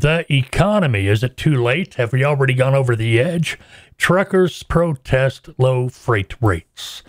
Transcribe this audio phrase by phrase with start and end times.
[0.00, 1.08] The economy.
[1.08, 1.94] Is it too late?
[1.94, 3.58] Have we already gone over the edge?
[3.96, 7.02] Truckers protest low freight rates.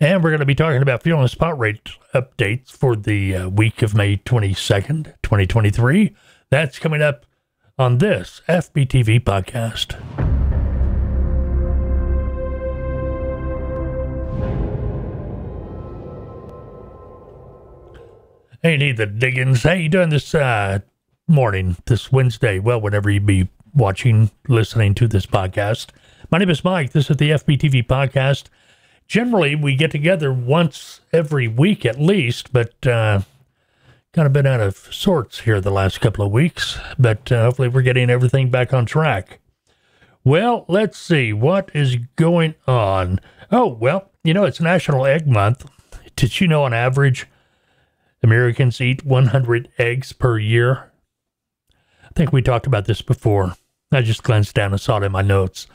[0.00, 3.48] And we're going to be talking about fuel and spot rate updates for the uh,
[3.50, 6.16] week of May 22nd, 2023.
[6.48, 7.26] That's coming up
[7.78, 10.00] on this FBTV podcast.
[18.62, 19.62] Hey, need the diggins.
[19.62, 20.78] How you doing this uh,
[21.30, 22.58] morning, this Wednesday?
[22.58, 25.90] Well, whenever you be watching, listening to this podcast.
[26.28, 26.90] My name is Mike.
[26.90, 28.48] This is the FBTV podcast.
[29.06, 33.22] Generally, we get together once every week at least, but uh,
[34.12, 36.80] kind of been out of sorts here the last couple of weeks.
[36.98, 39.38] But uh, hopefully, we're getting everything back on track.
[40.24, 43.20] Well, let's see what is going on.
[43.52, 45.64] Oh, well, you know, it's National Egg Month.
[46.16, 47.28] Did you know on average,
[48.20, 50.89] Americans eat 100 eggs per year.
[52.10, 53.54] I think we talked about this before.
[53.92, 55.66] I just glanced down and saw it in my notes.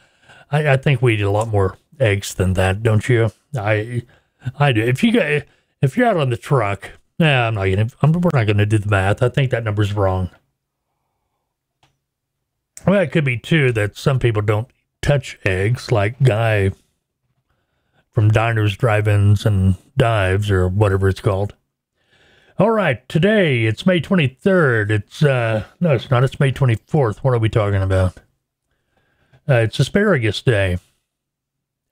[0.51, 3.31] I, I think we eat a lot more eggs than that, don't you?
[3.57, 4.03] I
[4.59, 4.81] I do.
[4.81, 5.43] If you got
[5.81, 7.87] if you're out on the truck, nah, I'm not gonna.
[8.01, 9.23] I'm, we're not gonna do the math.
[9.23, 10.29] I think that number's wrong.
[12.85, 14.67] Well, it could be too that some people don't
[15.01, 16.71] touch eggs, like Guy
[18.11, 21.53] from Diners, Drive-ins, and Dives, or whatever it's called.
[22.57, 24.89] All right, today it's May 23rd.
[24.89, 26.23] It's, uh, no, it's not.
[26.23, 27.17] It's May 24th.
[27.17, 28.15] What are we talking about?
[29.47, 30.77] Uh, it's Asparagus Day.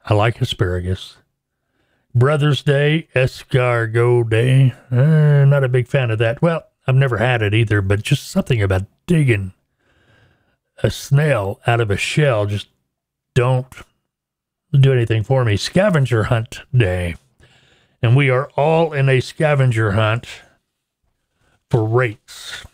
[0.05, 1.17] I like asparagus.
[2.15, 4.73] Brothers Day, Escargot Day.
[4.89, 6.41] Uh, not a big fan of that.
[6.41, 9.51] Well, I've never had it either, but just something about digging
[10.81, 12.67] a snail out of a shell just
[13.33, 13.67] don't
[14.71, 15.57] do anything for me.
[15.57, 17.15] Scavenger Hunt Day.
[18.01, 20.25] And we are all in a scavenger hunt
[21.73, 22.67] for rates.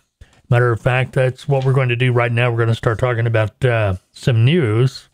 [0.50, 2.52] Matter of fact, that's what we're going to do right now.
[2.52, 5.08] We're going to start talking about uh, some news.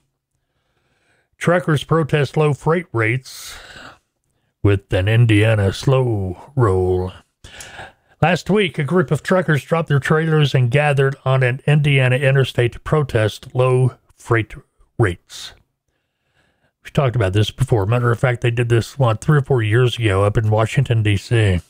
[1.37, 3.55] Truckers protest low freight rates
[4.63, 7.11] with an Indiana slow roll.
[8.23, 12.71] Last week, a group of truckers dropped their trailers and gathered on an Indiana interstate
[12.71, 14.55] to protest low freight
[14.97, 15.53] rates.
[16.83, 17.85] We've talked about this before.
[17.85, 21.03] Matter of fact, they did this, what, three or four years ago up in Washington,
[21.03, 21.61] D.C.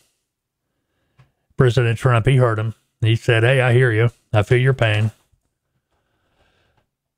[1.58, 2.76] President Trump, he heard him.
[3.02, 4.10] He said, Hey, I hear you.
[4.34, 5.12] I feel your pain.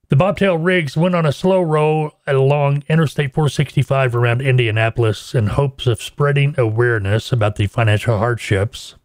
[0.10, 5.86] The bobtail rigs went on a slow roll along Interstate 465 around Indianapolis in hopes
[5.86, 8.96] of spreading awareness about the financial hardships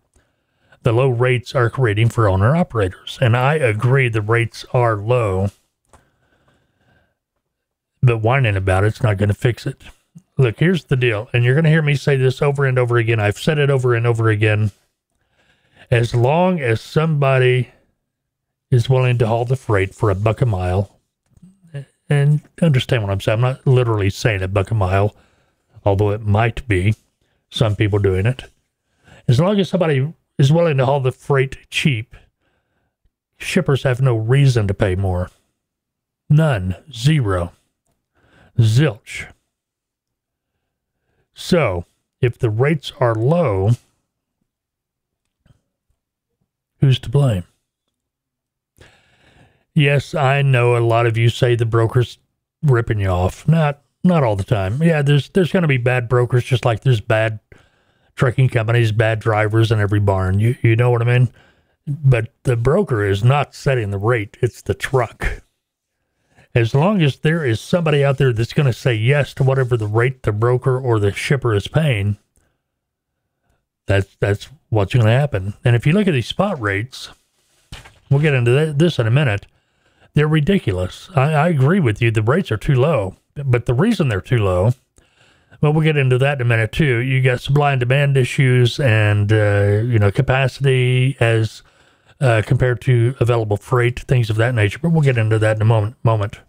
[0.82, 3.18] the low rates are creating for owner operators.
[3.20, 5.50] And I agree the rates are low,
[8.02, 9.82] but whining about it's not going to fix it.
[10.38, 12.96] Look, here's the deal, and you're going to hear me say this over and over
[12.96, 13.20] again.
[13.20, 14.72] I've said it over and over again
[15.92, 17.68] as long as somebody
[18.70, 20.98] is willing to haul the freight for a buck a mile,
[22.08, 25.14] and understand what I'm saying, I'm not literally saying a buck a mile,
[25.84, 26.94] although it might be
[27.50, 28.44] some people doing it.
[29.28, 32.16] As long as somebody is willing to haul the freight cheap,
[33.36, 35.30] shippers have no reason to pay more.
[36.30, 36.74] None.
[36.90, 37.52] Zero.
[38.58, 39.30] Zilch.
[41.34, 41.84] So,
[42.22, 43.72] if the rates are low,
[46.82, 47.44] Who's to blame?
[49.72, 52.18] Yes, I know a lot of you say the broker's
[52.62, 53.46] ripping you off.
[53.46, 54.82] Not not all the time.
[54.82, 57.38] Yeah, there's there's going to be bad brokers just like there's bad
[58.16, 60.40] trucking companies, bad drivers in every barn.
[60.40, 61.30] You you know what I mean?
[61.86, 65.42] But the broker is not setting the rate, it's the truck.
[66.52, 69.76] As long as there is somebody out there that's going to say yes to whatever
[69.76, 72.18] the rate the broker or the shipper is paying,
[73.86, 75.54] that's that's what's going to happen.
[75.64, 77.10] And if you look at these spot rates,
[78.10, 79.46] we'll get into this in a minute.
[80.14, 81.08] They're ridiculous.
[81.14, 82.10] I, I agree with you.
[82.10, 84.74] The rates are too low, but the reason they're too low,
[85.60, 86.98] well, we'll get into that in a minute too.
[86.98, 91.62] You got supply and demand issues, and uh, you know capacity as
[92.20, 94.78] uh, compared to available freight, things of that nature.
[94.80, 95.96] But we'll get into that in a moment.
[96.02, 96.40] Moment.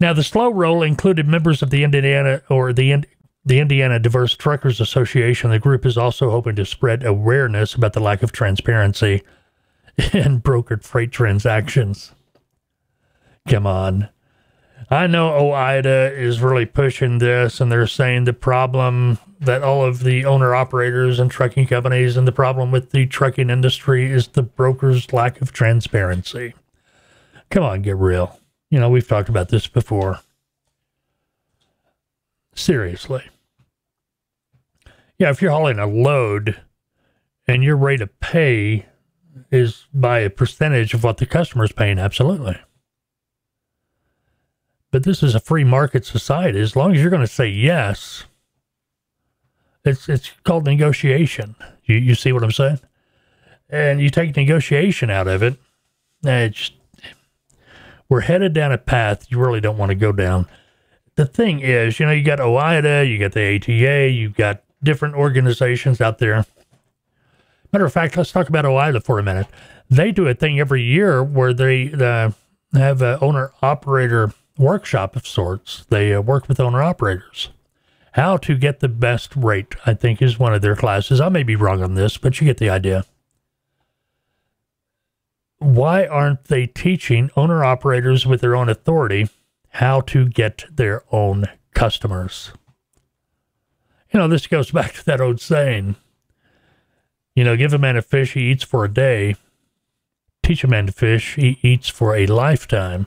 [0.00, 3.04] Now, the slow roll included members of the Indiana or the
[3.44, 8.00] the Indiana Diverse Truckers Association, the group is also hoping to spread awareness about the
[8.00, 9.22] lack of transparency
[10.12, 12.12] in brokered freight transactions.
[13.48, 14.08] Come on.
[14.90, 20.04] I know OOIDA is really pushing this, and they're saying the problem that all of
[20.04, 24.42] the owner operators and trucking companies and the problem with the trucking industry is the
[24.42, 26.54] brokers' lack of transparency.
[27.50, 28.38] Come on, get real.
[28.70, 30.20] You know, we've talked about this before.
[32.54, 33.24] Seriously.
[35.18, 36.60] Yeah, if you're hauling a load
[37.46, 38.86] and your rate of pay
[39.50, 41.98] is by a percentage of what the customer is paying.
[41.98, 42.58] Absolutely.
[44.90, 46.60] But this is a free market society.
[46.60, 48.24] As long as you're going to say yes,
[49.84, 51.56] it's it's called negotiation.
[51.84, 52.80] You you see what I'm saying?
[53.68, 55.56] And you take negotiation out of it,
[56.22, 56.70] it's
[58.08, 60.46] we're headed down a path you really don't want to go down.
[61.16, 65.14] The thing is, you know, you got OOIDA, you got the ATA, you've got different
[65.14, 66.44] organizations out there.
[67.72, 69.48] Matter of fact, let's talk about OOIDA for a minute.
[69.90, 72.30] They do a thing every year where they uh,
[72.72, 75.84] have an owner operator workshop of sorts.
[75.88, 77.48] They uh, work with owner operators.
[78.12, 81.20] How to get the best rate, I think, is one of their classes.
[81.20, 83.04] I may be wrong on this, but you get the idea.
[85.58, 89.28] Why aren't they teaching owner operators with their own authority
[89.70, 92.52] how to get their own customers?
[94.14, 95.96] You know, this goes back to that old saying
[97.34, 99.36] you know, give a man a fish, he eats for a day.
[100.42, 103.06] Teach a man to fish, he eats for a lifetime.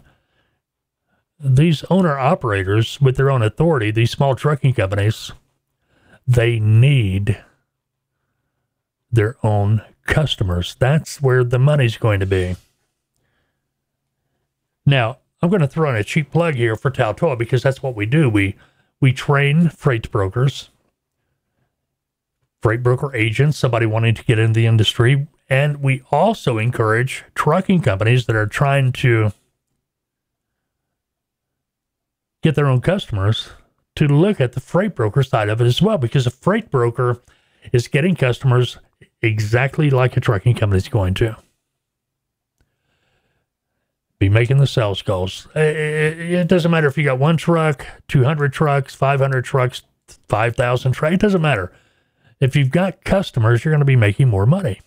[1.40, 5.32] These owner operators, with their own authority, these small trucking companies,
[6.28, 7.42] they need
[9.12, 10.76] their own customers.
[10.80, 12.56] That's where the money's going to be.
[14.86, 17.96] Now, I'm going to throw in a cheap plug here for Taltoa because that's what
[17.96, 18.30] we do.
[18.30, 18.56] We
[19.00, 20.70] we train freight brokers
[22.62, 25.28] freight broker agents, somebody wanting to get into the industry.
[25.50, 29.32] And we also encourage trucking companies that are trying to
[32.44, 33.52] get their own customers
[33.96, 37.22] to look at the freight broker side of it as well, because a freight broker
[37.72, 38.78] is getting customers
[39.22, 41.36] exactly like a trucking company is going to.
[44.20, 45.48] Be making the sales calls.
[45.56, 49.84] It doesn't matter if you got one truck, 200 trucks, 500 trucks,
[50.28, 51.14] 5,000 trucks.
[51.14, 51.72] It doesn't matter
[52.40, 54.82] if you've got customers, you're going to be making more money.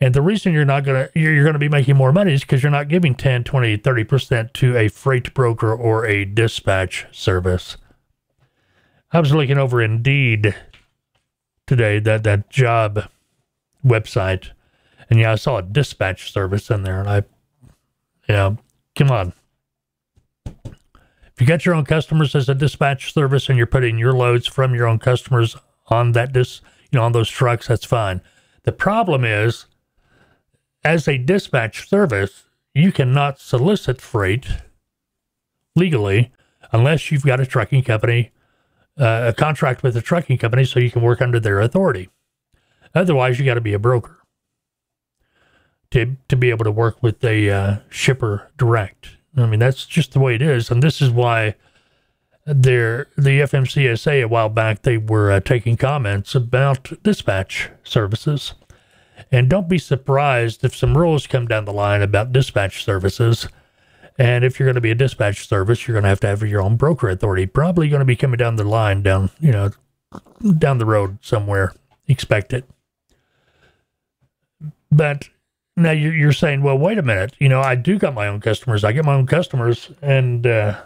[0.00, 2.40] And the reason you're not going to you're going to be making more money is
[2.40, 7.76] because you're not giving 10, 20, 30% to a freight broker or a dispatch service.
[9.12, 10.54] I was looking over Indeed
[11.66, 13.10] today, that that job
[13.84, 14.50] website,
[15.10, 17.22] and yeah, I saw a dispatch service in there, and I,
[18.28, 18.54] yeah,
[18.96, 19.34] come on.
[20.46, 24.46] If you got your own customers as a dispatch service and you're putting your loads
[24.46, 25.56] from your own customers
[25.90, 26.60] on that dis,
[26.90, 28.20] you know, on those trucks, that's fine.
[28.62, 29.66] The problem is,
[30.84, 32.44] as a dispatch service,
[32.74, 34.46] you cannot solicit freight
[35.74, 36.32] legally
[36.72, 38.30] unless you've got a trucking company,
[38.98, 42.08] uh, a contract with a trucking company, so you can work under their authority.
[42.94, 44.18] Otherwise, you got to be a broker
[45.90, 49.16] to to be able to work with a uh, shipper direct.
[49.36, 51.54] I mean, that's just the way it is, and this is why
[52.54, 58.54] there the FMCSA a while back they were uh, taking comments about dispatch services.
[59.30, 63.48] And don't be surprised if some rules come down the line about dispatch services.
[64.18, 66.42] And if you're going to be a dispatch service, you're going to have to have
[66.42, 67.46] your own broker authority.
[67.46, 69.70] Probably going to be coming down the line, down you know,
[70.58, 71.74] down the road somewhere.
[72.08, 72.64] Expect it.
[74.90, 75.28] But
[75.76, 77.34] now you're, you're saying, well, wait a minute.
[77.38, 78.82] You know, I do got my own customers.
[78.82, 80.80] I get my own customers, and uh,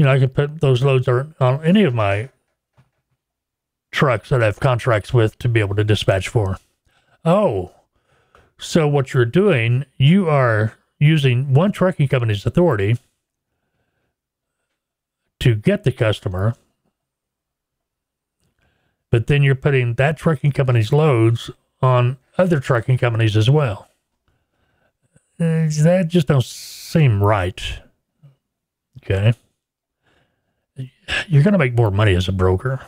[0.00, 2.30] you know, I can put those loads on any of my
[3.92, 6.56] trucks that I have contracts with to be able to dispatch for.
[7.22, 7.72] Oh,
[8.56, 12.96] so what you're doing, you are using one trucking company's authority
[15.40, 16.54] to get the customer,
[19.10, 21.50] but then you're putting that trucking company's loads
[21.82, 23.86] on other trucking companies as well.
[25.38, 27.80] Uh, that just don't seem right.
[29.02, 29.34] Okay
[31.28, 32.80] you're going to make more money as a broker.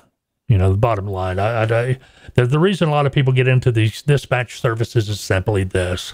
[0.49, 1.39] You know, the bottom line.
[1.39, 1.99] I, I,
[2.35, 6.13] the, the reason a lot of people get into these dispatch services is simply this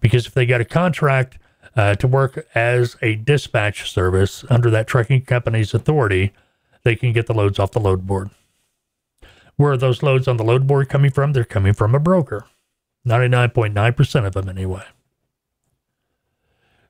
[0.00, 1.38] because if they got a contract
[1.76, 6.32] uh, to work as a dispatch service under that trucking company's authority,
[6.82, 8.30] they can get the loads off the load board.
[9.56, 11.32] Where are those loads on the load board coming from?
[11.32, 12.46] They're coming from a broker.
[13.06, 14.84] 99.9% of them, anyway.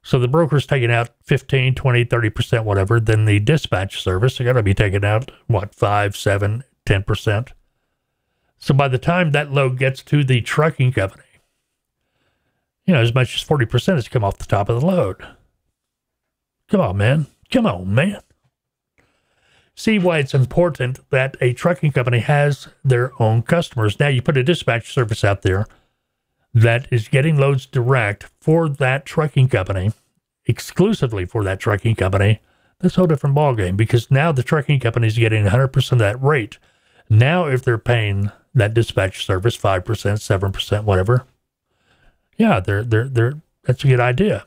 [0.09, 2.99] So the broker's taking out 15, 20, 30%, whatever.
[2.99, 7.49] Then the dispatch service are going to be taking out, what, 5, 7, 10%.
[8.57, 11.25] So by the time that load gets to the trucking company,
[12.87, 15.27] you know, as much as 40% has come off the top of the load.
[16.69, 17.27] Come on, man.
[17.51, 18.23] Come on, man.
[19.75, 24.01] See why it's important that a trucking company has their own customers.
[24.01, 25.67] Now, you put a dispatch service out there
[26.63, 29.93] that is getting loads direct for that trucking company,
[30.47, 32.41] exclusively for that trucking company,
[32.81, 36.23] that's a whole different ballgame because now the trucking company is getting 100% of that
[36.23, 36.59] rate.
[37.11, 41.27] Now, if they're paying that dispatch service, 5%, 7%, whatever.
[42.37, 43.35] Yeah, they're, they're, they're,
[43.65, 44.47] that's a good idea.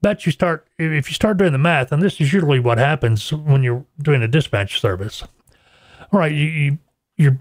[0.00, 3.32] But you start, if you start doing the math, and this is usually what happens
[3.32, 5.22] when you're doing a dispatch service.
[6.12, 6.78] All right, you, you
[7.16, 7.40] you're,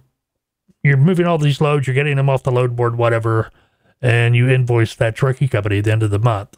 [0.84, 3.52] you're moving all these loads, you're getting them off the load board, whatever,
[4.02, 6.58] and you invoice that trucking company at the end of the month.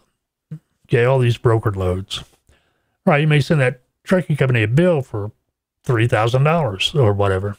[0.88, 2.24] Okay, all these brokered loads.
[3.06, 5.32] Right, you may send that trucking company a bill for
[5.86, 7.58] $3,000 or whatever.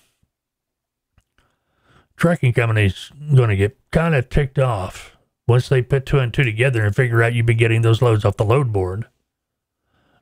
[2.16, 5.16] Trucking company's going to get kind of ticked off
[5.49, 8.25] once they put two and two together and figure out you've been getting those loads
[8.25, 9.06] off the load board.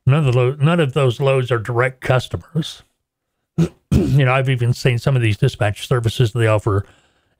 [0.05, 2.81] None of, the none of those loads are direct customers.
[3.57, 6.85] you know, I've even seen some of these dispatch services, they offer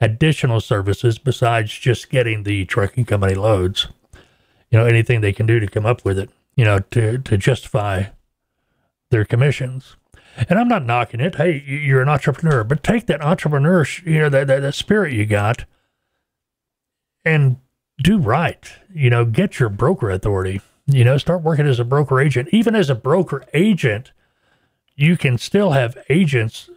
[0.01, 3.87] additional services besides just getting the trucking company loads.
[4.69, 7.37] You know, anything they can do to come up with it, you know, to, to
[7.37, 8.05] justify
[9.09, 9.95] their commissions.
[10.47, 11.35] And I'm not knocking it.
[11.35, 15.25] Hey, you're an entrepreneur, but take that entrepreneur, you know, that, that, that spirit you
[15.25, 15.65] got
[17.25, 17.57] and
[18.01, 18.71] do right.
[18.93, 20.61] You know, get your broker authority.
[20.85, 22.49] You know, start working as a broker agent.
[22.51, 24.11] Even as a broker agent,
[24.95, 26.69] you can still have agents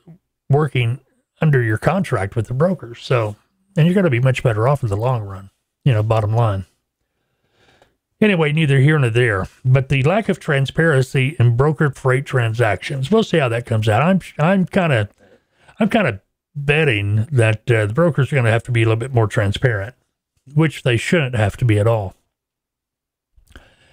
[0.49, 1.01] working
[1.43, 3.03] under your contract with the brokers.
[3.03, 3.37] So,
[3.77, 5.51] and you're going to be much better off in the long run,
[5.85, 6.65] you know, bottom line.
[8.21, 9.49] Anyway, neither here nor there.
[9.65, 14.01] But the lack of transparency in brokered freight transactions, we'll see how that comes out.
[14.01, 15.09] I'm I'm kind of
[15.81, 16.21] I'm kind of
[16.55, 19.27] betting that uh, the brokers are going to have to be a little bit more
[19.27, 19.97] transparent,
[20.55, 22.15] which they shouldn't have to be at all.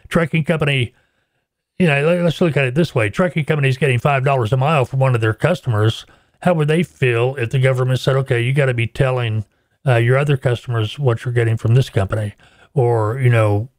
[0.09, 0.93] Trucking company,
[1.79, 4.85] you know, let's look at it this way: trucking companies getting five dollars a mile
[4.85, 6.05] from one of their customers.
[6.41, 9.45] How would they feel if the government said, "Okay, you got to be telling
[9.85, 12.33] uh, your other customers what you're getting from this company,"
[12.73, 13.69] or you know,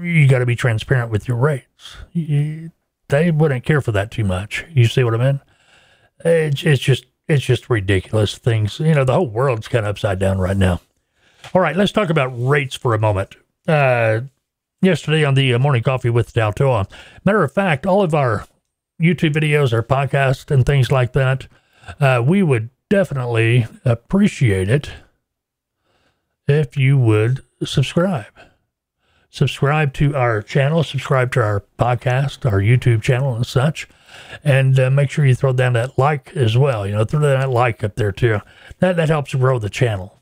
[0.00, 1.96] you got to be transparent with your rates.
[2.12, 2.72] You,
[3.08, 4.64] they wouldn't care for that too much.
[4.72, 5.40] You see what I mean?
[6.24, 8.80] It's, it's just it's just ridiculous things.
[8.80, 10.80] You know, the whole world's kind of upside down right now.
[11.54, 13.36] All right, let's talk about rates for a moment.
[13.66, 14.22] Uh,
[14.82, 16.90] yesterday on the uh, morning coffee with Taltoa.
[17.24, 18.46] Matter of fact, all of our
[19.00, 21.46] YouTube videos, our podcast, and things like that,
[21.98, 24.90] uh, we would definitely appreciate it
[26.46, 28.26] if you would subscribe
[29.30, 33.88] subscribe to our channel, subscribe to our podcast, our YouTube channel, and such.
[34.44, 36.86] And uh, make sure you throw down that like as well.
[36.86, 38.40] You know, throw down that like up there too.
[38.80, 40.20] That that helps grow the channel.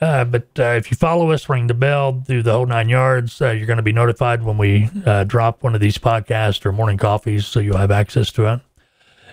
[0.00, 3.40] Uh, but uh, if you follow us, ring the bell, do the whole nine yards,
[3.42, 6.72] uh, you're going to be notified when we uh, drop one of these podcasts or
[6.72, 8.60] morning coffees, so you'll have access to it.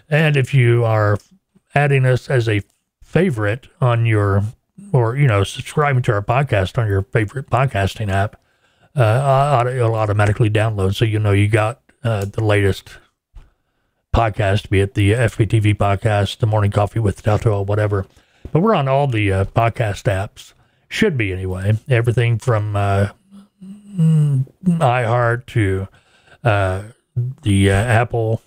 [0.09, 1.17] And if you are
[1.77, 2.61] adding us as a
[3.03, 4.43] favorite on your,
[4.91, 8.41] or you know, subscribing to our podcast on your favorite podcasting app,
[8.95, 12.97] uh, it'll automatically download so you know you got uh, the latest
[14.13, 18.07] podcast, be it the FBTV podcast, the Morning Coffee with Taltoa, or whatever.
[18.51, 20.53] But we're on all the uh, podcast apps.
[20.89, 21.77] Should be anyway.
[21.87, 23.09] Everything from uh,
[23.59, 25.87] iHeart to
[26.43, 26.83] uh,
[27.43, 28.41] the uh, Apple,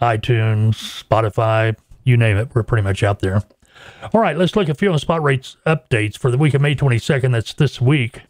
[0.00, 2.54] iTunes, Spotify, you name it.
[2.54, 3.42] We're pretty much out there.
[4.14, 6.74] All right, let's look at fuel and spot rates updates for the week of May
[6.74, 7.32] 22nd.
[7.32, 8.22] That's this week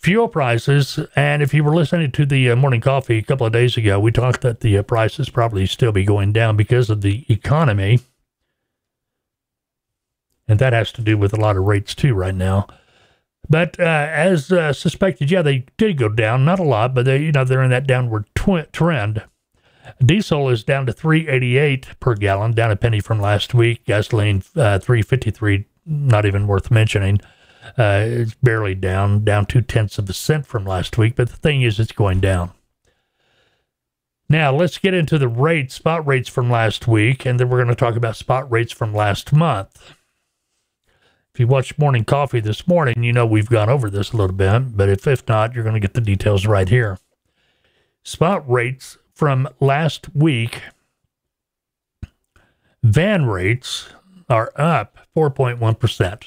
[0.00, 0.98] fuel prices.
[1.14, 4.00] And if you were listening to the uh, morning coffee a couple of days ago,
[4.00, 8.00] we talked that the uh, prices probably still be going down because of the economy.
[10.48, 12.66] And that has to do with a lot of rates too right now.
[13.48, 17.18] But uh, as uh, suspected, yeah, they did go down, not a lot, but they,
[17.18, 19.22] you know, they're in that downward tw- trend.
[20.04, 23.84] Diesel is down to 388 per gallon, down a penny from last week.
[23.84, 27.20] Gasoline uh, 353, not even worth mentioning.
[27.78, 31.16] Uh, it's barely down, down two tenths of a cent from last week.
[31.16, 32.52] But the thing is, it's going down.
[34.28, 37.68] Now, let's get into the rates, spot rates from last week, and then we're going
[37.68, 39.92] to talk about spot rates from last month.
[41.34, 44.34] If you watched Morning Coffee this morning, you know we've gone over this a little
[44.34, 46.98] bit, but if, if not, you're going to get the details right here.
[48.04, 50.62] Spot rates from last week,
[52.82, 53.90] van rates
[54.30, 56.24] are up 4.1%.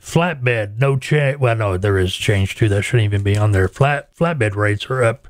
[0.00, 1.38] Flatbed, no change.
[1.38, 2.70] Well, no, there is change too.
[2.70, 3.68] That shouldn't even be on there.
[3.68, 5.28] Flat flatbed rates are up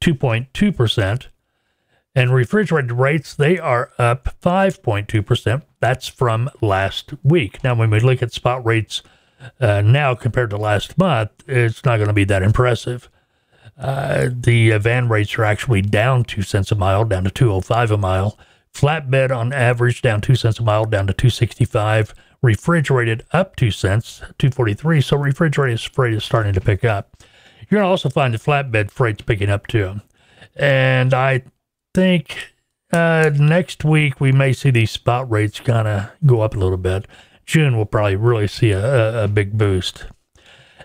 [0.00, 1.30] 2.2 percent,
[2.14, 5.64] and refrigerated rates they are up 5.2 percent.
[5.80, 7.64] That's from last week.
[7.64, 9.02] Now, when we look at spot rates
[9.58, 13.10] uh, now compared to last month, it's not going to be that impressive.
[13.78, 17.90] Uh, the uh, van rates are actually down two cents a mile, down to 205
[17.90, 18.38] a mile.
[18.74, 24.18] Flatbed on average down two cents a mile, down to 265 refrigerated up two cents,
[24.38, 25.00] 243.
[25.00, 27.16] So refrigerated freight is starting to pick up.
[27.70, 30.00] You're to also find the flatbed freight's picking up too.
[30.56, 31.42] And I
[31.94, 32.52] think
[32.92, 36.78] uh, next week we may see these spot rates kind of go up a little
[36.78, 37.06] bit.
[37.44, 40.06] June will probably really see a, a, a big boost.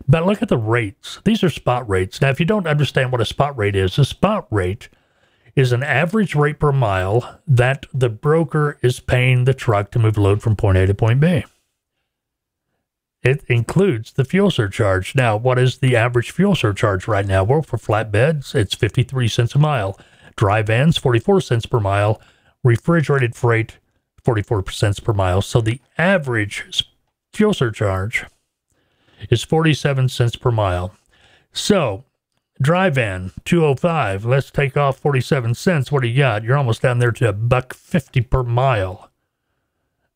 [0.07, 1.19] But look at the rates.
[1.24, 2.22] These are spot rates.
[2.22, 4.89] Now, if you don't understand what a spot rate is, a spot rate
[5.55, 10.17] is an average rate per mile that the broker is paying the truck to move
[10.17, 11.45] load from point A to point B.
[13.22, 15.15] It includes the fuel surcharge.
[15.15, 17.43] Now, what is the average fuel surcharge right now?
[17.43, 19.98] Well, for flatbeds, it's 53 cents a mile.
[20.36, 22.19] Dry vans, 44 cents per mile.
[22.63, 23.77] Refrigerated freight,
[24.24, 25.41] 44 cents per mile.
[25.41, 26.86] So the average
[27.31, 28.25] fuel surcharge
[29.30, 30.94] is 47 cents per mile.
[31.51, 32.03] So,
[32.62, 35.92] dry van 205, let's take off 47 cents.
[35.92, 36.44] What do you got?
[36.44, 39.10] You're almost down there to a buck 50 per mile.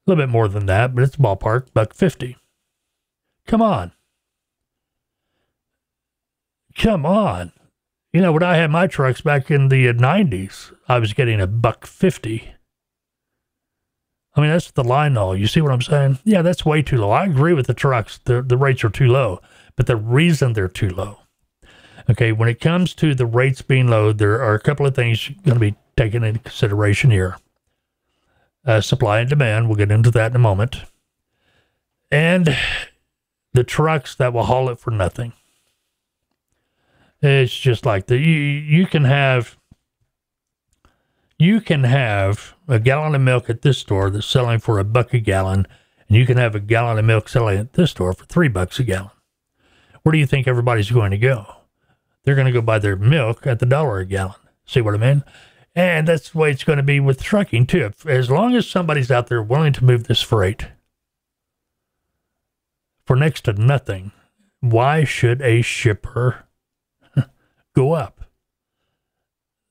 [0.05, 2.37] A little bit more than that, but it's ballpark, buck 50.
[3.45, 3.91] Come on.
[6.77, 7.51] Come on.
[8.13, 11.47] You know, when I had my trucks back in the 90s, I was getting a
[11.47, 12.53] buck 50.
[14.37, 15.35] I mean, that's the line haul.
[15.35, 16.19] You see what I'm saying?
[16.23, 17.09] Yeah, that's way too low.
[17.09, 18.19] I agree with the trucks.
[18.23, 19.41] The, the rates are too low.
[19.75, 21.19] But the reason they're too low,
[22.09, 25.27] okay, when it comes to the rates being low, there are a couple of things
[25.43, 27.37] going to be taken into consideration here.
[28.65, 29.67] Uh, supply and demand.
[29.67, 30.83] We'll get into that in a moment.
[32.11, 32.55] And
[33.53, 35.33] the trucks that will haul it for nothing.
[37.21, 39.57] It's just like the you, you can have
[41.39, 45.13] you can have a gallon of milk at this store that's selling for a buck
[45.13, 45.67] a gallon,
[46.07, 48.79] and you can have a gallon of milk selling at this store for three bucks
[48.79, 49.11] a gallon.
[50.03, 51.45] Where do you think everybody's going to go?
[52.23, 54.35] They're going to go buy their milk at the dollar a gallon.
[54.65, 55.23] See what I mean?
[55.75, 57.91] And that's the way it's going to be with trucking too.
[58.05, 60.67] As long as somebody's out there willing to move this freight,
[63.05, 64.11] for next to nothing,
[64.59, 66.45] why should a shipper
[67.75, 68.25] go up?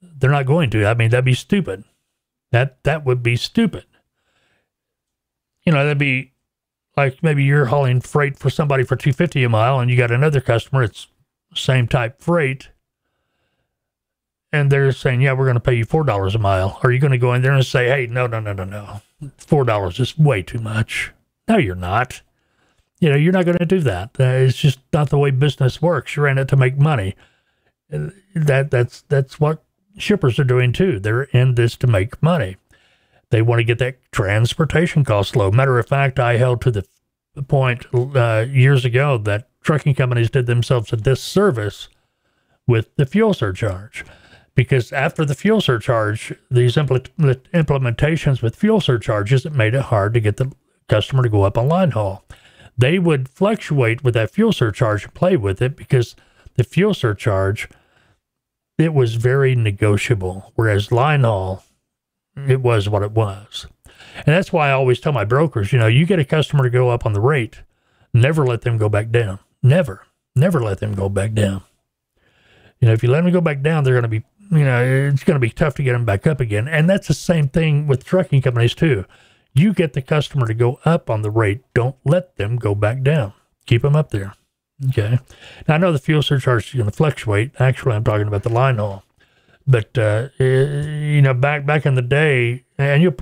[0.01, 0.87] They're not going to.
[0.87, 1.85] I mean, that'd be stupid.
[2.53, 3.85] That that would be stupid.
[5.65, 6.33] You know, that'd be
[6.97, 10.41] like maybe you're hauling freight for somebody for 250 a mile and you got another
[10.41, 11.09] customer it's
[11.55, 12.71] same type freight
[14.53, 17.11] and they're saying, "Yeah, we're going to pay you $4 a mile." Are you going
[17.13, 19.01] to go in there and say, "Hey, no, no, no, no, no.
[19.39, 21.13] $4 is way too much."
[21.49, 22.23] No, you're not
[23.01, 24.11] you know, you're not going to do that.
[24.19, 26.17] Uh, it's just not the way business works.
[26.17, 27.15] You're in it to make money.
[28.35, 29.63] That that's that's what
[29.97, 30.99] shippers are doing too.
[30.99, 32.57] They're in this to make money.
[33.31, 35.51] They want to get that transportation cost low.
[35.51, 36.85] Matter of fact, I held to the
[37.49, 41.89] point uh, years ago that trucking companies did themselves a disservice
[42.67, 44.05] with the fuel surcharge.
[44.55, 47.11] Because after the fuel surcharge, these impl-
[47.53, 50.51] implementations with fuel surcharges, it made it hard to get the
[50.89, 52.25] customer to go up on line haul
[52.79, 56.15] they would fluctuate with that fuel surcharge and play with it because
[56.55, 57.69] the fuel surcharge
[58.79, 61.65] it was very negotiable whereas line haul
[62.37, 62.51] hmm.
[62.51, 63.67] it was what it was
[64.17, 66.71] and that's why i always tell my brokers you know you get a customer to
[66.71, 67.63] go up on the rate
[68.13, 71.63] never let them go back down never never let them go back down
[72.81, 74.83] you know if you let them go back down they're going to be you know
[74.85, 77.49] it's going to be tough to get them back up again and that's the same
[77.49, 79.05] thing with trucking companies too
[79.57, 81.63] you get the customer to go up on the rate.
[81.73, 83.33] Don't let them go back down.
[83.65, 84.35] Keep them up there.
[84.89, 85.19] Okay.
[85.67, 87.53] Now I know the fuel surcharge is going to fluctuate.
[87.59, 89.05] Actually, I'm talking about the line haul.
[89.67, 93.17] But uh, you know, back back in the day, and you'll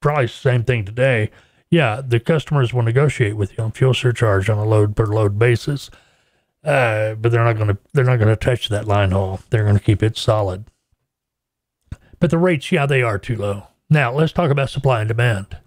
[0.00, 1.30] probably the same thing today.
[1.70, 5.38] Yeah, the customers will negotiate with you on fuel surcharge on a load per load
[5.38, 5.90] basis,
[6.64, 9.40] uh, but they're not going to they're not going to touch that line haul.
[9.50, 10.64] They're going to keep it solid.
[12.18, 13.64] But the rates, yeah, they are too low.
[13.88, 15.58] Now let's talk about supply and demand.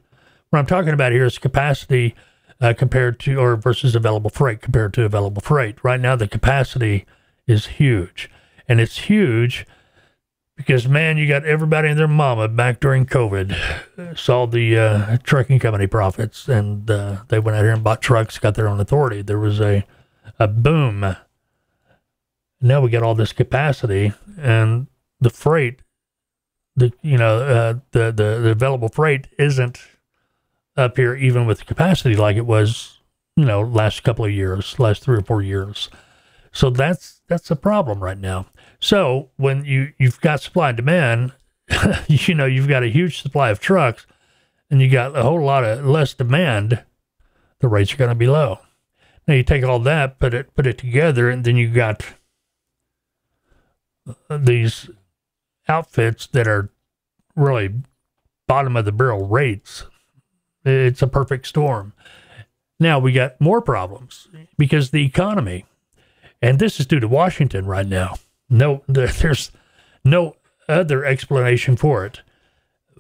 [0.50, 2.16] What I'm talking about here is capacity
[2.62, 5.84] uh, compared to, or versus available freight compared to available freight.
[5.84, 7.06] Right now, the capacity
[7.48, 8.30] is huge.
[8.68, 9.66] And it's huge
[10.56, 15.60] because, man, you got everybody and their mama back during COVID saw the uh, trucking
[15.60, 19.22] company profits and uh, they went out here and bought trucks, got their own authority.
[19.22, 19.84] There was a,
[20.40, 21.16] a boom.
[22.62, 24.88] Now we got all this capacity and
[25.20, 25.82] the freight,
[26.76, 29.80] the you know uh, the, the the available freight isn't
[30.76, 33.00] up here, even with capacity like it was,
[33.36, 35.90] you know, last couple of years, last three or four years.
[36.52, 38.48] So that's that's a problem right now.
[38.80, 41.34] So when you you've got supply and demand,
[42.08, 44.06] you know, you've got a huge supply of trucks,
[44.70, 46.84] and you got a whole lot of less demand,
[47.60, 48.60] the rates are going to be low.
[49.28, 52.04] Now you take all that, put it put it together, and then you got
[54.30, 54.90] uh, these
[55.68, 56.70] outfits that are
[57.36, 57.74] really
[58.48, 59.86] bottom of the barrel rates
[60.66, 61.94] it's a perfect storm.
[62.80, 65.66] Now we got more problems because the economy,
[66.42, 68.16] and this is due to Washington right now.
[68.50, 69.52] No, there's
[70.04, 70.36] no
[70.68, 72.22] other explanation for it.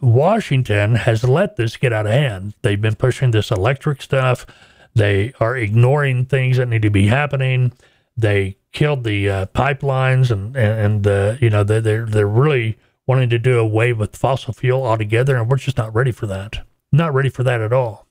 [0.01, 2.53] Washington has let this get out of hand.
[2.61, 4.45] They've been pushing this electric stuff.
[4.93, 7.71] They are ignoring things that need to be happening.
[8.17, 13.29] They killed the uh, pipelines, and and, and uh, you know they're they're really wanting
[13.29, 16.65] to do away with fossil fuel altogether, and we're just not ready for that.
[16.93, 18.07] Not ready for that at all.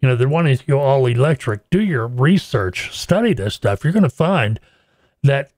[0.00, 1.70] You know they're wanting to go all electric.
[1.70, 3.82] Do your research, study this stuff.
[3.82, 4.60] You're going to find
[5.22, 5.52] that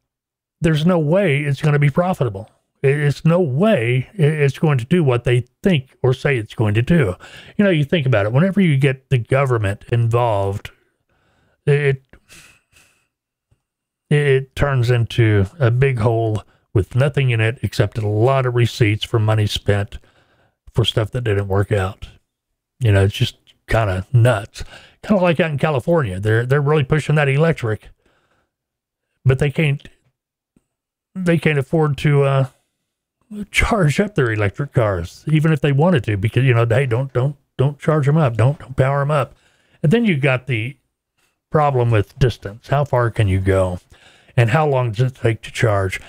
[0.61, 2.51] there's no way it's going to be profitable.
[2.83, 6.83] It's no way it's going to do what they think or say it's going to
[6.83, 7.15] do.
[7.59, 8.33] You know, you think about it.
[8.33, 10.71] Whenever you get the government involved,
[11.67, 12.03] it
[14.11, 16.43] it turns into a big hole
[16.75, 19.99] with nothing in it except a lot of receipts for money spent
[20.73, 22.09] for stuff that didn't work out.
[22.81, 24.65] You know, it's just kind of nuts.
[25.03, 27.89] Kind of like out in California, they're they're really pushing that electric,
[29.25, 29.89] but they can't
[31.15, 32.47] they can't afford to uh,
[33.51, 37.13] charge up their electric cars, even if they wanted to, because you know, hey, don't
[37.13, 39.35] don't don't charge them up, don't, don't power them up.
[39.83, 40.77] And then you got the
[41.51, 42.69] problem with distance.
[42.69, 43.81] How far can you go,
[44.37, 46.01] and how long does it take to charge?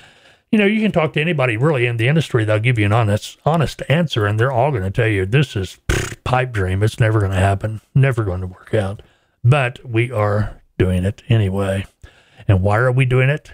[0.51, 2.91] You know, you can talk to anybody really in the industry; they'll give you an
[2.91, 6.83] honest honest answer, and they're all going to tell you this is pff, pipe dream.
[6.83, 9.01] It's never going to happen, never going to work out.
[9.43, 11.85] But we are doing it anyway.
[12.47, 13.53] And why are we doing it?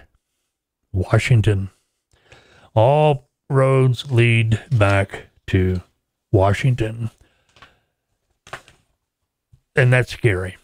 [0.92, 1.70] Washington.
[2.74, 5.82] All roads lead back to
[6.32, 7.10] Washington.
[9.76, 10.56] And that's scary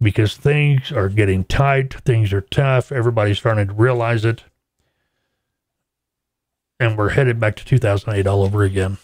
[0.00, 4.42] because things are getting tight, things are tough, everybody's starting to realize it.
[6.84, 8.98] And we're headed back to 2008 all over again.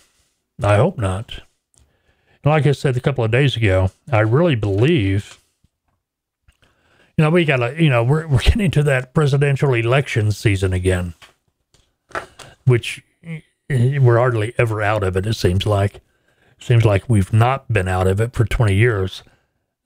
[0.63, 1.41] I hope not.
[2.43, 5.39] And like I said a couple of days ago, I really believe
[7.17, 10.73] you know, we got to, you know, we're, we're getting to that presidential election season
[10.73, 11.15] again
[12.71, 16.01] which eh, we're hardly ever out of it, it seems like.
[16.59, 19.23] Seems like we've not been out of it for 20 years.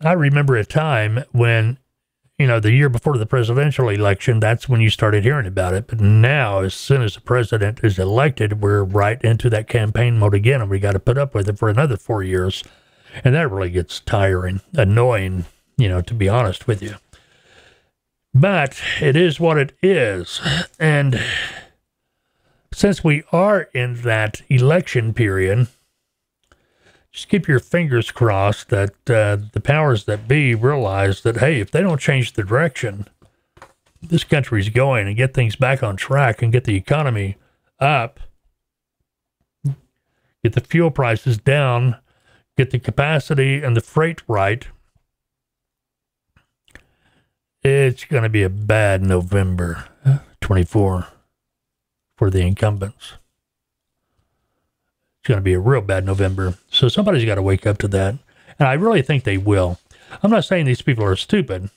[0.00, 1.78] I remember a time when,
[2.38, 5.86] you know, the year before the presidential election, that's when you started hearing about it.
[5.86, 10.34] But now, as soon as the president is elected, we're right into that campaign mode
[10.34, 12.64] again, and we got to put up with it for another four years.
[13.22, 15.44] And that really gets tiring, annoying,
[15.76, 16.96] you know, to be honest with you.
[18.34, 20.40] But it is what it is.
[20.80, 21.20] And
[22.72, 25.68] since we are in that election period,
[27.14, 31.70] just keep your fingers crossed that uh, the powers that be realize that, hey, if
[31.70, 33.06] they don't change the direction
[34.08, 37.36] this country's going and get things back on track and get the economy
[37.78, 38.20] up,
[40.42, 41.96] get the fuel prices down,
[42.56, 44.66] get the capacity and the freight right,
[47.62, 49.84] it's going to be a bad November
[50.40, 51.06] 24
[52.16, 53.14] for the incumbents.
[55.20, 56.58] It's going to be a real bad November.
[56.74, 58.16] So somebody's got to wake up to that.
[58.58, 59.78] And I really think they will.
[60.22, 61.70] I'm not saying these people are stupid.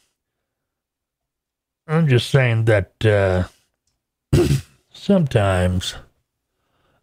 [1.88, 3.44] I'm just saying that uh,
[4.92, 5.96] sometimes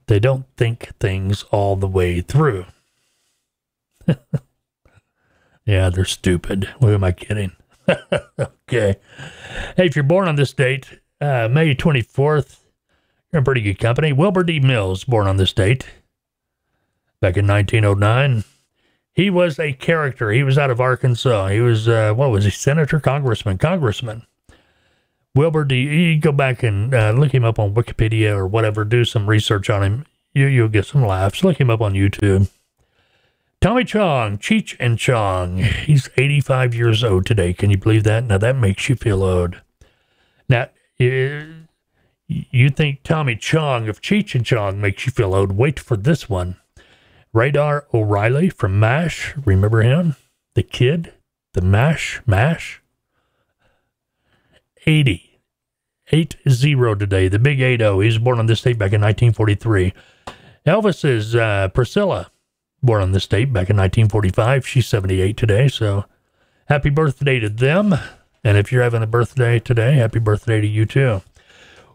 [0.09, 2.67] they don't think things all the way through.
[5.65, 6.69] yeah, they're stupid.
[6.79, 7.53] What am I kidding?
[7.89, 8.97] okay.
[9.77, 12.59] Hey, if you're born on this date, uh, May 24th,
[13.33, 14.13] you're in pretty good company.
[14.13, 14.59] Wilbur D.
[14.59, 15.87] Mills, born on this date,
[17.25, 18.45] back in 1909.
[19.15, 20.31] He was a character.
[20.31, 21.49] He was out of Arkansas.
[21.49, 24.27] He was, uh, what was he, senator, congressman, congressman.
[25.35, 25.77] Wilbur D.
[25.77, 28.85] You go back and uh, look him up on Wikipedia or whatever.
[28.85, 30.07] Do some research on him.
[30.35, 31.43] You you'll get some laughs.
[31.43, 32.51] Look him up on YouTube.
[33.63, 35.59] Tommy Chong, Cheech and Chong.
[35.87, 37.55] He's 85 years old today.
[37.55, 38.25] Can you believe that?
[38.25, 39.63] Now that makes you feel old.
[40.47, 45.53] Now, you think Tommy Chong of Cheech and Chong makes you feel old?
[45.53, 46.57] Wait for this one.
[47.35, 49.35] Radar O'Reilly from MASH.
[49.45, 50.15] Remember him?
[50.55, 51.13] The kid?
[51.55, 52.23] The MASH?
[52.27, 52.81] MASH?
[54.87, 55.41] 80.
[56.13, 57.27] 8 0 today.
[57.27, 57.99] The big 8 0.
[57.99, 59.93] He was born on this date back in 1943.
[60.65, 62.31] Elvis is uh, Priscilla,
[62.83, 64.67] born on this date back in 1945.
[64.67, 65.67] She's 78 today.
[65.67, 66.05] So
[66.67, 67.97] happy birthday to them.
[68.45, 71.23] And if you're having a birthday today, happy birthday to you too.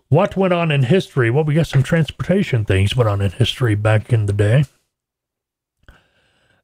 [0.10, 1.30] What went on in history?
[1.30, 4.66] Well, we got some transportation things went on in history back in the day.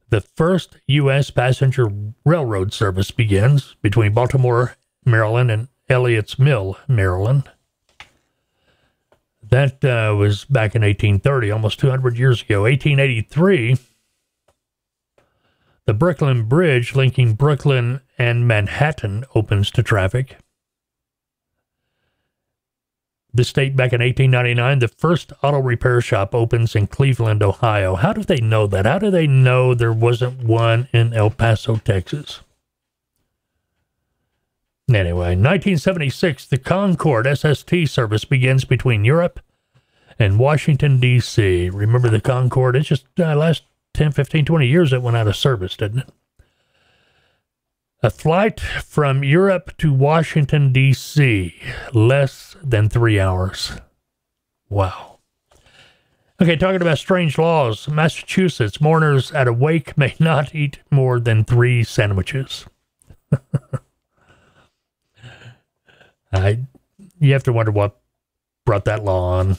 [0.08, 1.30] The first U.S.
[1.30, 1.88] passenger
[2.24, 7.50] railroad service begins between Baltimore, Maryland, and Ellicott's Mill, Maryland.
[9.42, 12.62] That uh, was back in 1830, almost 200 years ago.
[12.62, 13.76] 1883,
[15.86, 20.36] the Brooklyn Bridge linking Brooklyn and Manhattan opens to traffic.
[23.36, 27.94] This state back in 1899, the first auto repair shop opens in Cleveland, Ohio.
[27.94, 28.86] How do they know that?
[28.86, 32.40] How do they know there wasn't one in El Paso, Texas?
[34.88, 39.40] Anyway, 1976, the Concorde SST service begins between Europe
[40.18, 41.68] and Washington, D.C.
[41.68, 42.76] Remember the Concorde?
[42.76, 46.08] It's just uh, last 10, 15, 20 years it went out of service, didn't it?
[48.06, 51.56] A flight from Europe to Washington, D.C.,
[51.92, 53.72] less than three hours.
[54.68, 55.18] Wow.
[56.40, 57.88] Okay, talking about strange laws.
[57.88, 62.66] Massachusetts mourners at a wake may not eat more than three sandwiches.
[66.32, 66.60] I,
[67.18, 67.98] you have to wonder what
[68.64, 69.58] brought that law on.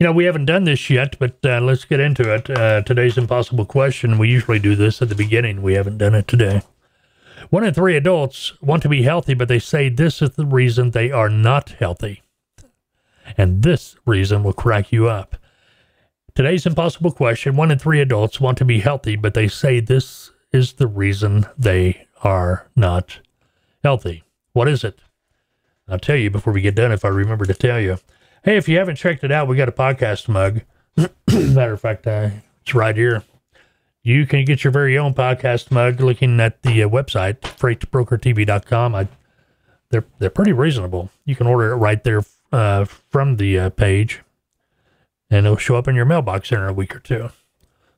[0.00, 2.50] You know, we haven't done this yet, but uh, let's get into it.
[2.50, 4.18] Uh, today's impossible question.
[4.18, 5.62] We usually do this at the beginning.
[5.62, 6.62] We haven't done it today.
[7.50, 10.90] One in three adults want to be healthy, but they say this is the reason
[10.90, 12.22] they are not healthy.
[13.36, 15.36] And this reason will crack you up.
[16.34, 20.30] Today's impossible question one in three adults want to be healthy, but they say this
[20.52, 23.20] is the reason they are not
[23.82, 24.24] healthy.
[24.52, 25.00] What is it?
[25.88, 27.98] I'll tell you before we get done if I remember to tell you.
[28.44, 30.62] Hey, if you haven't checked it out, we got a podcast mug.
[31.26, 32.30] Matter of fact, uh,
[32.62, 33.24] it's right here.
[34.08, 38.94] You can get your very own podcast mug looking at the uh, website, freightbrokertv.com.
[38.94, 39.06] I,
[39.90, 41.10] they're, they're pretty reasonable.
[41.26, 44.22] You can order it right there uh, from the uh, page,
[45.28, 47.28] and it'll show up in your mailbox in a week or two.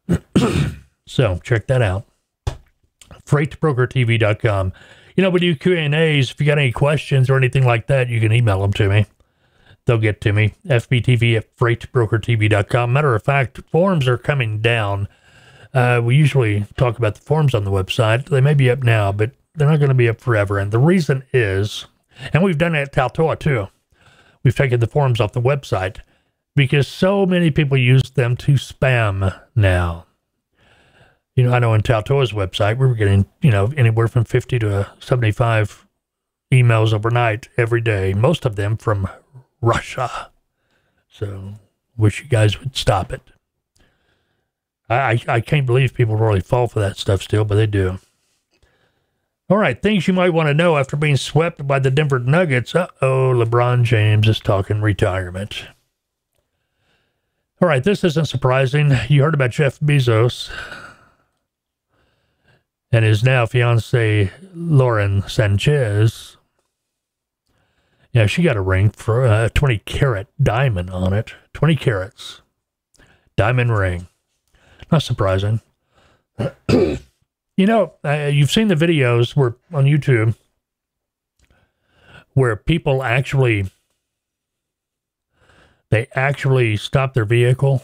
[1.07, 2.07] so check that out.
[3.25, 4.73] freightbrokertv.com.
[5.15, 6.33] You know, we do Q&As.
[6.33, 9.07] If you got any questions or anything like that, you can email them to me.
[9.85, 10.55] They'll get to me.
[10.67, 12.93] FBTV at freightbrokertv.com.
[12.93, 15.07] Matter of fact, forms are coming down.
[15.73, 18.29] Uh, we usually talk about the forms on the website.
[18.29, 20.59] They may be up now, but they're not going to be up forever.
[20.59, 21.87] And the reason is,
[22.33, 23.69] and we've done it at Taltoa too.
[24.43, 25.99] We've taken the forms off the website
[26.57, 30.07] because so many people use them to spam now.
[31.37, 34.59] You know, I know on Taltoa's website, we were getting, you know, anywhere from 50
[34.61, 35.87] to 75
[36.53, 39.09] emails overnight every day, most of them from
[39.61, 40.31] Russia.
[41.09, 41.55] So,
[41.97, 43.23] wish you guys would stop it.
[44.91, 47.99] I, I can't believe people really fall for that stuff still, but they do.
[49.49, 52.75] All right, things you might want to know after being swept by the Denver Nuggets.
[52.75, 55.67] Uh oh, LeBron James is talking retirement.
[57.61, 58.93] All right, this isn't surprising.
[59.09, 60.51] You heard about Jeff Bezos
[62.93, 66.37] and his now fiancee, Lauren Sanchez.
[68.13, 71.35] Yeah, she got a ring for a 20 carat diamond on it.
[71.55, 72.41] 20 carats.
[73.37, 74.09] Diamond ring.
[74.91, 75.61] Not surprising.
[76.69, 80.35] you know, uh, you've seen the videos where on YouTube
[82.35, 83.67] where people actually
[85.91, 87.83] they actually stop their vehicle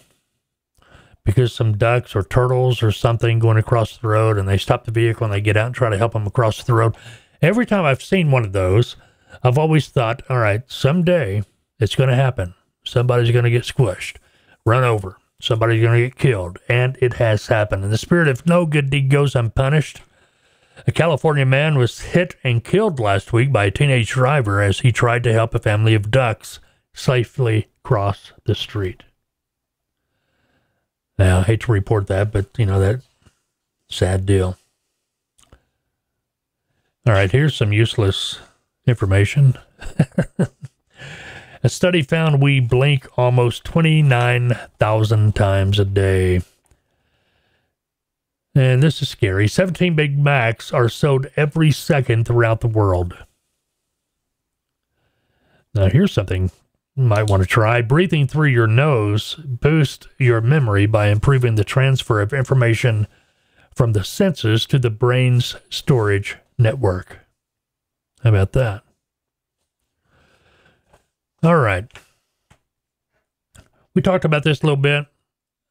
[1.25, 4.93] because some ducks or turtles or something going across the road and they stop the
[4.93, 6.97] vehicle and they get out and try to help them across the road.
[7.43, 8.97] Every time I've seen one of those,
[9.43, 11.43] I've always thought, all right, someday
[11.81, 12.55] it's going to happen.
[12.85, 14.17] Somebody's going to get squished,
[14.65, 15.17] run over.
[15.41, 16.59] Somebody's going to get killed.
[16.69, 17.85] And it has happened.
[17.85, 20.01] In the spirit of no good deed goes unpunished,
[20.87, 24.93] a California man was hit and killed last week by a teenage driver as he
[24.93, 26.61] tried to help a family of ducks
[26.95, 29.03] safely cross the street.
[31.19, 33.03] Now, I hate to report that, but you know, that
[33.89, 34.59] sad deal.
[37.07, 38.41] All right, here's some useless
[38.87, 39.55] information.
[41.67, 46.41] a study found we blink almost 29,000 times a day.
[48.55, 49.49] And this is scary.
[49.49, 53.19] 17 Big Macs are sold every second throughout the world.
[55.75, 56.53] Now, here's something
[56.95, 61.65] you might want to try breathing through your nose boosts your memory by improving the
[61.65, 63.09] transfer of information
[63.75, 67.27] from the senses to the brain's storage network.
[68.23, 68.86] How about that?
[71.47, 71.85] All right.
[73.95, 75.07] We talked about this a little bit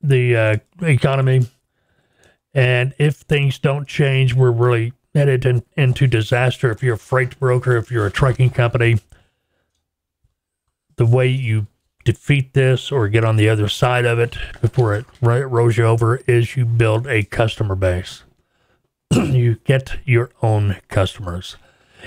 [0.02, 1.48] the uh, economy.
[2.54, 6.72] And if things don't change, we're really headed in, into disaster.
[6.72, 9.00] If you're a freight broker, if you're a trucking company,
[10.96, 11.68] the way you
[12.06, 16.22] defeat this or get on the other side of it before it rolls you over
[16.26, 18.24] is you build a customer base.
[19.12, 21.58] you get your own customers.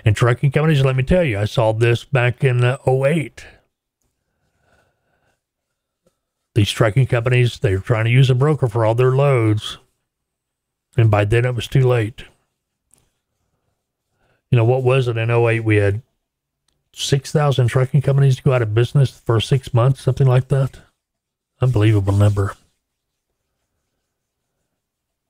[0.07, 3.45] And trucking companies, let me tell you, I saw this back in uh, 08.
[6.59, 9.79] These trucking companies, they were trying to use a broker for all their loads.
[10.97, 12.25] And by then it was too late.
[14.51, 15.61] You know, what was it in 08?
[15.61, 16.03] We had
[16.95, 20.81] 6,000 trucking companies go out of business for six months, something like that.
[21.61, 22.57] Unbelievable number.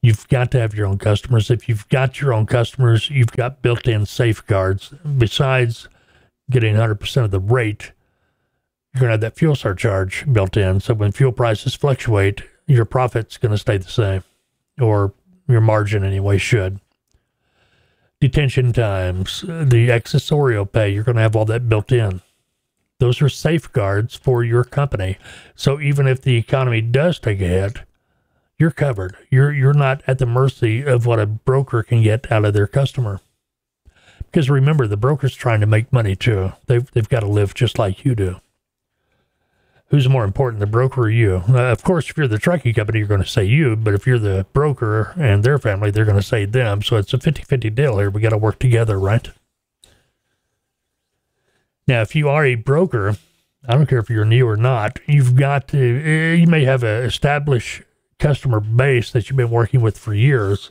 [0.00, 1.50] You've got to have your own customers.
[1.50, 4.94] If you've got your own customers, you've got built in safeguards.
[5.18, 5.90] Besides
[6.48, 7.92] getting 100% of the rate,
[8.92, 10.80] you're going to have that fuel surcharge built in.
[10.80, 14.24] So when fuel prices fluctuate, your profit's going to stay the same,
[14.80, 15.12] or
[15.46, 16.80] your margin anyway should.
[18.20, 22.20] Detention times, the accessorial pay, you're going to have all that built in.
[22.98, 25.18] Those are safeguards for your company.
[25.54, 27.78] So even if the economy does take a hit,
[28.58, 29.16] you're covered.
[29.30, 32.66] You're you're not at the mercy of what a broker can get out of their
[32.66, 33.20] customer.
[34.18, 36.52] Because remember, the broker's trying to make money too.
[36.66, 38.40] They've they've got to live just like you do.
[39.90, 41.42] Who's more important, the broker or you?
[41.48, 44.06] Uh, of course, if you're the trucking company, you're going to say you, but if
[44.06, 46.82] you're the broker and their family, they're going to say them.
[46.82, 48.10] So it's a 50 50 deal here.
[48.10, 49.30] We got to work together, right?
[51.86, 53.16] Now, if you are a broker,
[53.66, 56.82] I don't care if you're new or not, you've got to, eh, you may have
[56.82, 57.82] an established
[58.18, 60.70] customer base that you've been working with for years,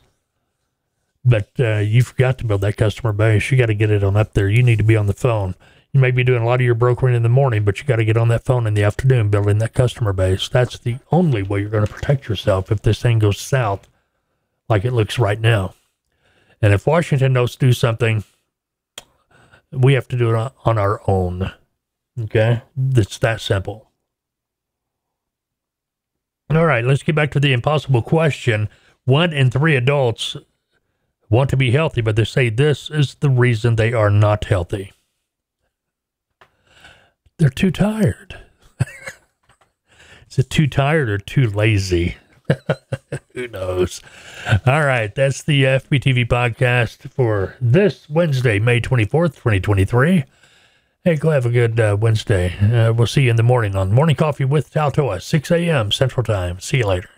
[1.25, 3.49] but uh, you've got to build that customer base.
[3.49, 4.47] You got to get it on up there.
[4.47, 5.55] You need to be on the phone.
[5.93, 7.95] You may be doing a lot of your brokering in the morning, but you got
[7.95, 10.47] to get on that phone in the afternoon, building that customer base.
[10.49, 13.87] That's the only way you're going to protect yourself if this thing goes south
[14.69, 15.73] like it looks right now.
[16.61, 18.23] And if Washington to do something,
[19.71, 21.53] we have to do it on our own.
[22.19, 22.61] Okay?
[22.95, 23.91] It's that simple.
[26.49, 28.69] All right, let's get back to the impossible question.
[29.05, 30.37] One in three adults
[31.29, 34.93] want to be healthy, but they say this is the reason they are not healthy.
[37.37, 38.39] They're too tired.
[40.29, 42.17] is it too tired or too lazy?
[43.33, 44.01] Who knows?
[44.65, 50.23] All right, that's the FBTV podcast for this Wednesday, May 24th, 2023.
[51.03, 52.55] Hey, go have a good uh, Wednesday.
[52.57, 55.91] Uh, we'll see you in the morning on Morning Coffee with Taltoa, 6 a.m.
[55.91, 56.59] Central Time.
[56.59, 57.09] See you later.